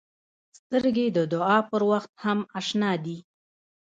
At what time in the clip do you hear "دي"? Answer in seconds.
3.05-3.17